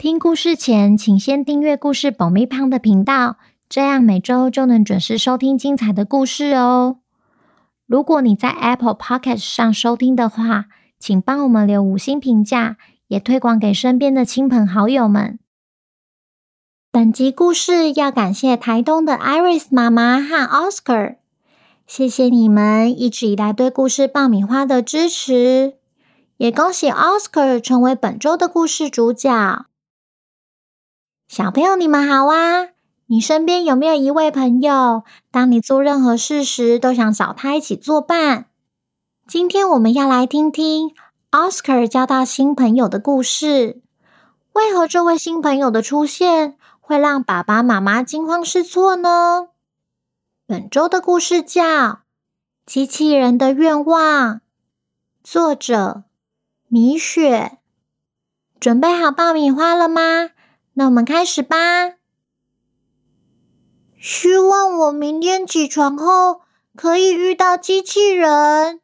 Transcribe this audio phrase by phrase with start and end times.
[0.00, 3.36] 听故事前，请先订阅故事爆米花的频道，
[3.68, 7.00] 这样每周就能准时收听精彩的故事哦。
[7.86, 10.64] 如果你在 Apple Podcast 上收听的话，
[10.98, 15.38] 请帮我们留五星评价，也推广给身边的亲朋好友们。
[16.90, 21.16] 本集故事要感谢台东的 Iris 妈妈和 Oscar，
[21.86, 25.74] 谢谢你们一直以来对故事爆米花的支持，
[26.38, 29.66] 也恭喜 Oscar 成为本周的故事主角。
[31.30, 32.70] 小朋友，你们好啊！
[33.06, 38.46] 你身边有没有一位朋友，当你做任何事时都想找他一起作伴？
[39.28, 40.90] 今天我们要来听听
[41.30, 43.80] Oscar 交到新朋友的故事。
[44.54, 49.50] 为何这位新朋友的出现会让爸爸妈妈惊慌失措呢？
[50.48, 51.62] 本周的故事叫
[52.66, 54.34] 《机器人的愿望》，
[55.22, 56.02] 作者
[56.66, 57.58] 米雪。
[58.58, 60.30] 准备好爆米花了吗？
[60.74, 61.56] 那我们开始吧。
[63.98, 66.40] 希望我明天起床后
[66.74, 68.80] 可以遇到机器人。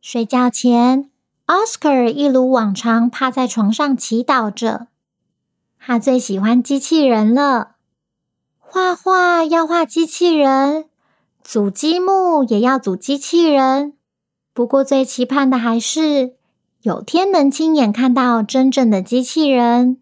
[0.00, 1.10] 睡觉前
[1.46, 4.86] ，Oscar 一如往常趴在床上祈祷着。
[5.78, 7.76] 他最喜欢机器人了。
[8.58, 10.88] 画画要画机器人，
[11.42, 13.94] 组积木也要组机器人。
[14.52, 16.36] 不过最期盼的还是
[16.82, 20.00] 有天能亲眼看到真正的机器人。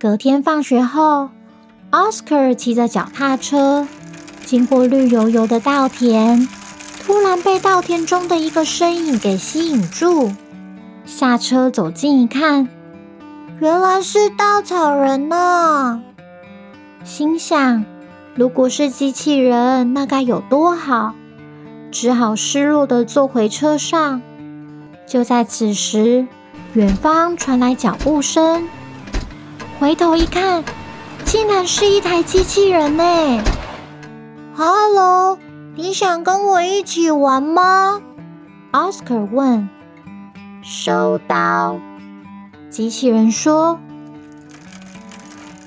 [0.00, 1.30] 隔天放学后
[1.90, 3.86] ，Oscar 骑着脚踏车
[4.44, 6.46] 经过绿油油的稻田，
[7.00, 10.32] 突然被稻田中的一个身影给吸引住。
[11.06, 12.68] 下车走近一看，
[13.60, 16.02] 原来是稻草人呢！
[17.04, 17.84] 心想，
[18.34, 21.14] 如果是机器人，那该有多好！
[21.90, 24.20] 只好失落的坐回车上。
[25.06, 26.26] 就在此时，
[26.72, 28.68] 远方传来脚步声。
[29.80, 30.62] 回头一看，
[31.24, 33.42] 竟然是一台机器人呢
[34.56, 35.38] ！Hello，
[35.74, 38.00] 你想跟我一起玩吗
[38.72, 39.68] ？Oscar 问。
[40.62, 41.76] 收到，
[42.70, 43.78] 机器人说。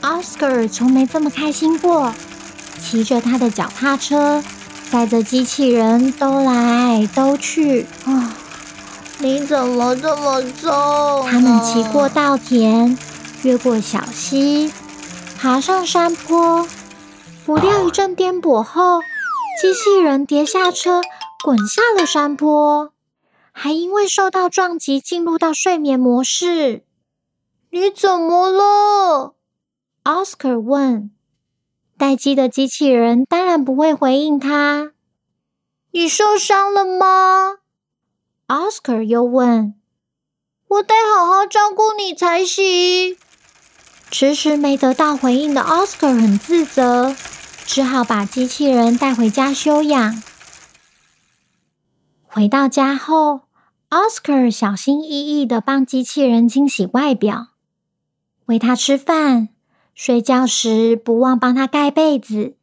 [0.00, 2.12] Oscar 从没这么开心过，
[2.80, 4.42] 骑着他的脚踏车，
[4.92, 7.84] 带着机器人兜来兜去。
[8.06, 8.32] 啊，
[9.18, 11.26] 你怎么这么重？
[11.28, 12.96] 他们骑过稻田。
[13.44, 14.72] 越过小溪，
[15.38, 16.66] 爬上山坡，
[17.46, 19.00] 不料一阵颠簸后，
[19.60, 21.00] 机器人跌下车，
[21.44, 22.92] 滚下了山坡，
[23.52, 26.84] 还因为受到撞击进入到睡眠模式。
[27.70, 29.34] 你怎么了
[30.02, 31.10] ？Oscar 问。
[31.96, 34.92] 待机的机器人当然不会回应他。
[35.90, 37.58] 你受伤了吗
[38.46, 39.74] ？Oscar 又问。
[40.68, 43.16] 我得好好照顾你才行。
[44.10, 47.14] 迟迟没得到回应的 Oscar 很自责，
[47.66, 50.22] 只好把机器人带回家休养。
[52.26, 53.42] 回到家后
[53.90, 57.48] ，Oscar 小心翼翼的帮机器人清洗外表，
[58.46, 59.50] 喂它吃饭，
[59.94, 62.56] 睡觉时不忘帮它盖被子。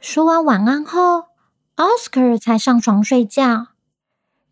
[0.00, 1.24] 说完晚安后
[1.76, 3.68] ，Oscar 才上床睡觉。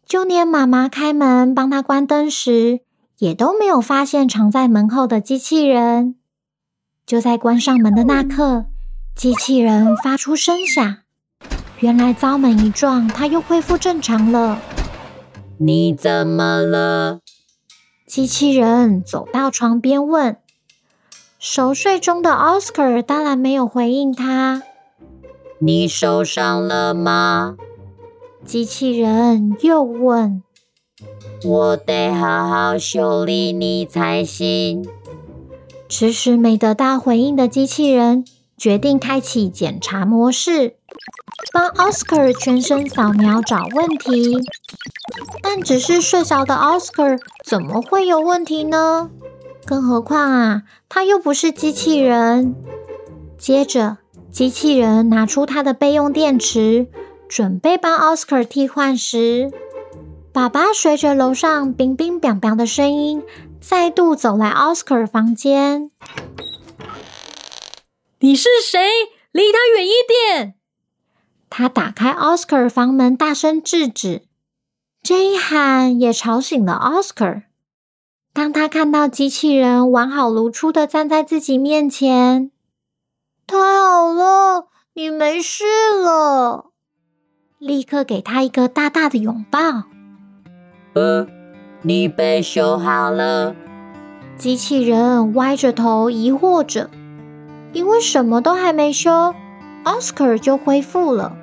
[0.04, 2.80] 就连妈妈开门帮他关灯时，
[3.18, 6.15] 也都没有发现藏在门后的机器人。
[7.06, 8.66] 就在关上门的那刻，
[9.14, 10.96] 机器人发出声响。
[11.78, 14.58] 原来遭门一撞，它又恢复正常了。
[15.58, 17.20] 你怎么了？
[18.08, 20.36] 机器人走到床边问。
[21.38, 24.64] 熟睡中的 Oscar 当然没有回应他。
[25.60, 27.56] 你受伤了吗？
[28.44, 30.42] 机器人又问。
[31.44, 34.84] 我得好好修理你才行。
[35.98, 38.26] 迟迟没得到回应的机器人
[38.58, 40.76] 决定开启检查模式，
[41.54, 44.36] 帮 Oscar 全身扫描找问题。
[45.40, 49.08] 但只是睡着的 Oscar 怎么会有问题呢？
[49.64, 52.54] 更何况啊，他又不是机器人。
[53.38, 53.96] 接着，
[54.30, 56.88] 机器人拿出他的备用电池，
[57.26, 59.50] 准备帮 Oscar 替换时，
[60.30, 63.22] 爸爸随着楼上冰冰冰冰的声音，
[63.68, 65.90] 再度走来 Oscar 房间。
[68.20, 68.78] 你是谁？
[69.32, 70.54] 离他远一点！
[71.50, 74.22] 他打开 Oscar 房门，大声制止。
[75.02, 77.42] 这一喊也吵醒了 Oscar。
[78.32, 82.52] 当他看到机器人完好如初的站在自己面前，
[83.48, 85.64] 太好了，你没事
[86.04, 86.70] 了！
[87.58, 89.58] 立刻给他一个大大的拥抱。
[90.94, 91.26] 呃，
[91.86, 93.54] 你被修好了。
[94.36, 96.90] 机器人歪着头疑惑着，
[97.72, 99.32] 因为什么都还没修
[99.84, 101.36] ，Oscar 就恢复了。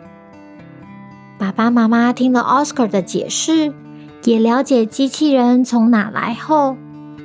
[1.37, 3.73] 爸爸妈妈听了 Oscar 的解释，
[4.25, 6.75] 也了解机器人从哪来后，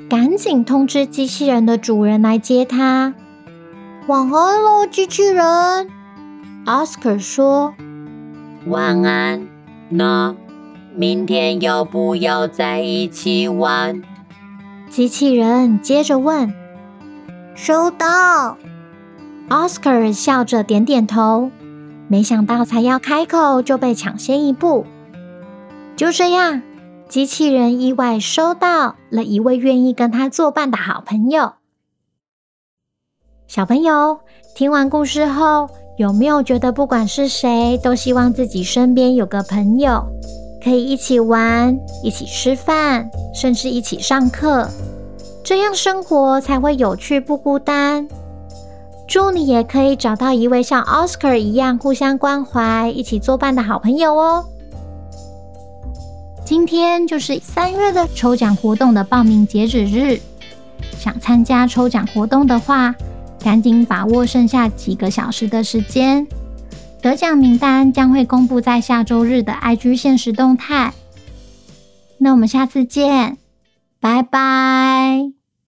[0.09, 3.15] 赶紧通知机器人的主人来接他。
[4.06, 5.44] 晚安喽，机器人。
[6.65, 7.75] Oscar 说
[8.69, 9.44] ：“晚安。
[9.88, 10.37] 那
[10.99, 14.03] 明天要不要在一起玩？”
[14.91, 16.53] 机器人接着问
[17.55, 18.59] ：“收到。
[19.49, 21.53] ”Oscar 笑着点点头，
[22.09, 24.87] 没想到才要开口就被抢先一步。
[25.95, 26.62] 就这样，
[27.09, 31.53] 机器人意外收到了一位愿意跟他作伴的好朋友。
[33.47, 34.19] 小朋友，
[34.56, 40.05] 听完故事后，有没有觉得不管是谁，都希望自己身边有个朋友？
[40.69, 44.69] 可以一起玩，一起吃饭，甚至一起上课，
[45.43, 48.06] 这样生活才会有趣不孤单。
[49.06, 54.44] 祝你也可以找到一位像 Oscar 一样互相关怀、一起作伴的好朋友哦。
[56.44, 60.20] 今天就是三月的抽奖活动的报名截止日，
[60.99, 62.94] 想参加抽奖活动的话，
[63.43, 66.26] 赶紧把握剩下几个小时的时间。
[67.00, 70.93] 得奖名单将会公布在下周日的 IG 限时动态。
[72.19, 73.39] 那我们下次见，
[74.00, 75.38] 拜拜。